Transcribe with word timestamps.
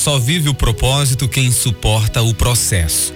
Só 0.00 0.18
vive 0.18 0.48
o 0.48 0.54
propósito 0.54 1.28
quem 1.28 1.52
suporta 1.52 2.22
o 2.22 2.32
processo. 2.32 3.12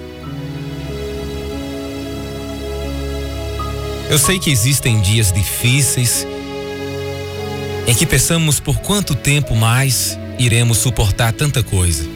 Eu 4.11 4.19
sei 4.19 4.39
que 4.39 4.51
existem 4.51 5.01
dias 5.01 5.33
difíceis 5.33 6.27
em 7.87 7.95
que 7.95 8.05
pensamos 8.05 8.61
por 8.61 8.81
quanto 8.81 9.15
tempo 9.15 9.57
mais 9.57 10.19
iremos 10.39 10.77
suportar 10.77 11.33
tanta 11.33 11.63
coisa. 11.63 12.07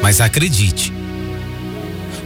Mas 0.00 0.20
acredite, 0.20 0.92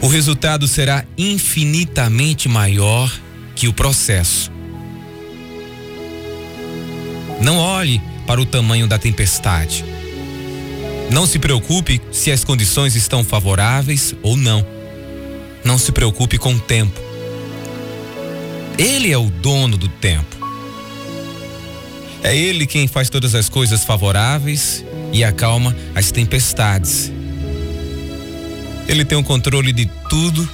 o 0.03 0.07
resultado 0.07 0.67
será 0.67 1.03
infinitamente 1.17 2.47
maior 2.47 3.11
que 3.55 3.67
o 3.67 3.73
processo. 3.73 4.54
Não 7.41 7.57
olhe 7.57 8.01
para 8.25 8.41
o 8.41 8.45
tamanho 8.45 8.87
da 8.87 8.97
tempestade. 8.97 9.85
Não 11.11 11.27
se 11.27 11.37
preocupe 11.37 12.01
se 12.11 12.31
as 12.31 12.43
condições 12.43 12.95
estão 12.95 13.23
favoráveis 13.23 14.15
ou 14.23 14.35
não. 14.35 14.65
Não 15.63 15.77
se 15.77 15.91
preocupe 15.91 16.37
com 16.37 16.53
o 16.53 16.59
tempo. 16.59 16.99
Ele 18.77 19.11
é 19.11 19.17
o 19.17 19.29
dono 19.29 19.77
do 19.77 19.87
tempo. 19.87 20.35
É 22.23 22.35
ele 22.35 22.65
quem 22.65 22.87
faz 22.87 23.09
todas 23.09 23.35
as 23.35 23.49
coisas 23.49 23.83
favoráveis 23.83 24.83
e 25.13 25.23
acalma 25.23 25.75
as 25.93 26.11
tempestades. 26.11 27.11
Ele 28.87 29.05
tem 29.05 29.17
o 29.17 29.23
controle 29.23 29.71
de 29.71 29.85
tudo. 30.09 30.47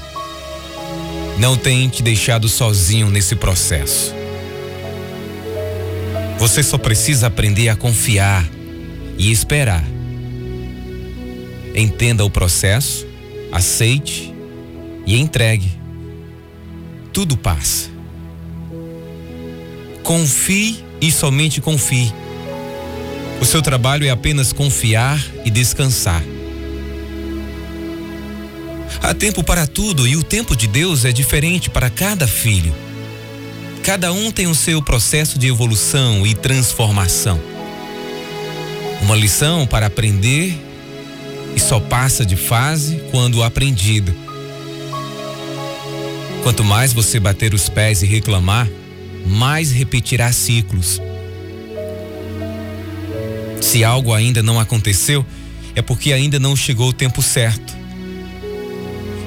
Não 1.37 1.55
tem 1.57 1.87
te 1.89 2.03
deixado 2.03 2.47
sozinho 2.49 3.09
nesse 3.09 3.35
processo. 3.35 4.20
Você 6.41 6.63
só 6.63 6.75
precisa 6.75 7.27
aprender 7.27 7.69
a 7.69 7.75
confiar 7.75 8.43
e 9.15 9.31
esperar. 9.31 9.85
Entenda 11.75 12.25
o 12.25 12.31
processo, 12.31 13.05
aceite 13.51 14.33
e 15.05 15.19
entregue. 15.19 15.71
Tudo 17.13 17.37
passa. 17.37 17.91
Confie 20.01 20.83
e 20.99 21.11
somente 21.11 21.61
confie. 21.61 22.11
O 23.39 23.45
seu 23.45 23.61
trabalho 23.61 24.07
é 24.07 24.09
apenas 24.09 24.51
confiar 24.51 25.23
e 25.45 25.51
descansar. 25.51 26.23
Há 29.03 29.13
tempo 29.13 29.43
para 29.43 29.67
tudo 29.67 30.07
e 30.07 30.17
o 30.17 30.23
tempo 30.23 30.55
de 30.55 30.65
Deus 30.65 31.05
é 31.05 31.11
diferente 31.11 31.69
para 31.69 31.91
cada 31.91 32.27
filho. 32.27 32.73
Cada 33.83 34.13
um 34.13 34.31
tem 34.31 34.45
o 34.45 34.53
seu 34.53 34.79
processo 34.79 35.39
de 35.39 35.47
evolução 35.47 36.25
e 36.25 36.35
transformação. 36.35 37.41
Uma 39.01 39.15
lição 39.15 39.65
para 39.65 39.87
aprender 39.87 40.55
e 41.55 41.59
só 41.59 41.79
passa 41.79 42.23
de 42.23 42.35
fase 42.35 43.01
quando 43.09 43.41
aprendida. 43.41 44.13
Quanto 46.43 46.63
mais 46.63 46.93
você 46.93 47.19
bater 47.19 47.55
os 47.55 47.69
pés 47.69 48.03
e 48.03 48.05
reclamar, 48.05 48.69
mais 49.25 49.71
repetirá 49.71 50.31
ciclos. 50.31 51.01
Se 53.59 53.83
algo 53.83 54.13
ainda 54.13 54.43
não 54.43 54.59
aconteceu, 54.59 55.25
é 55.75 55.81
porque 55.81 56.13
ainda 56.13 56.39
não 56.39 56.55
chegou 56.55 56.89
o 56.89 56.93
tempo 56.93 57.21
certo. 57.21 57.75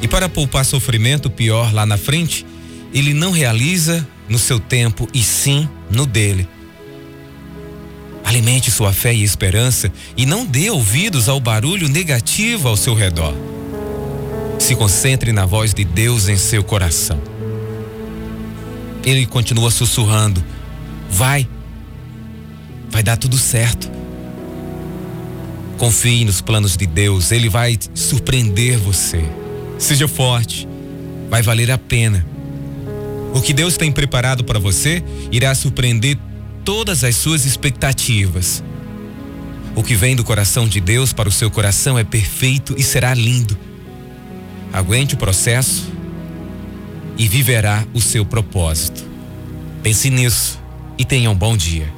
E 0.01 0.07
para 0.07 0.29
poupar 0.29 0.65
sofrimento 0.65 1.29
pior 1.29 1.73
lá 1.75 1.85
na 1.85 1.97
frente, 1.97 2.47
ele 2.93 3.13
não 3.13 3.33
realiza 3.33 4.07
no 4.28 4.39
seu 4.39 4.58
tempo 4.58 5.08
e 5.12 5.22
sim 5.22 5.69
no 5.91 6.06
dele. 6.06 6.48
Alimente 8.25 8.70
sua 8.70 8.92
fé 8.92 9.14
e 9.14 9.22
esperança 9.22 9.92
e 10.17 10.25
não 10.25 10.47
dê 10.47 10.70
ouvidos 10.70 11.28
ao 11.28 11.39
barulho 11.39 11.89
negativo 11.89 12.69
ao 12.69 12.77
seu 12.77 12.95
redor. 12.95 13.34
Se 14.58 14.75
concentre 14.75 15.30
na 15.30 15.45
voz 15.45 15.75
de 15.75 15.84
Deus 15.84 16.28
em 16.28 16.36
seu 16.36 16.64
coração. 16.64 17.20
Ele 19.05 19.27
continua 19.27 19.70
sussurrando: 19.70 20.42
Vai, 21.11 21.46
vai 22.90 23.02
dar 23.02 23.18
tudo 23.18 23.36
certo. 23.36 23.90
Confie 25.77 26.24
nos 26.24 26.40
planos 26.40 26.77
de 26.77 26.86
Deus, 26.86 27.30
Ele 27.30 27.48
vai 27.51 27.79
surpreender 27.95 28.79
você. 28.79 29.23
Seja 29.79 30.08
forte, 30.08 30.67
vai 31.29 31.42
valer 31.42 31.70
a 31.70 31.77
pena. 31.77 32.24
O 33.34 33.42
que 33.42 33.52
Deus 33.52 33.77
tem 33.77 33.90
preparado 33.90 34.45
para 34.45 34.61
você 34.61 35.02
irá 35.33 35.52
surpreender 35.56 36.17
todas 36.64 37.02
as 37.02 37.17
suas 37.17 37.45
expectativas. 37.45 38.62
O 39.74 39.83
que 39.83 39.96
vem 39.96 40.14
do 40.14 40.22
coração 40.22 40.68
de 40.68 40.80
Deus 40.80 41.12
para 41.12 41.28
o 41.28 41.33
seu 41.33 41.50
coração 41.50 41.98
é 41.98 42.05
perfeito 42.05 42.77
e 42.78 42.83
será 42.84 43.12
lindo. 43.12 43.58
Aguente 44.72 45.14
o 45.14 45.18
processo 45.18 45.92
e 47.18 47.27
viverá 47.27 47.84
o 47.92 48.00
seu 48.00 48.24
propósito. 48.24 49.05
Pense 49.83 50.08
nisso 50.11 50.61
e 50.96 51.05
tenha 51.05 51.28
um 51.28 51.34
bom 51.34 51.56
dia. 51.56 51.92